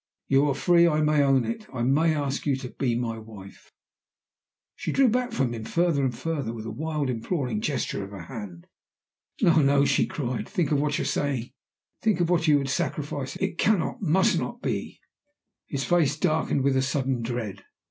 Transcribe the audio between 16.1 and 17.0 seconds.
darkened with a